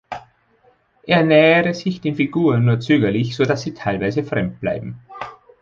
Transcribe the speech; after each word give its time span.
Er 1.03 1.21
nähere 1.21 1.75
sich 1.75 2.01
den 2.01 2.15
Figuren 2.15 2.65
nur 2.65 2.79
zögerlich, 2.79 3.35
so 3.35 3.43
dass 3.45 3.61
sie 3.61 3.75
teilweise 3.75 4.23
fremd 4.23 4.59
bleiben. 4.59 4.97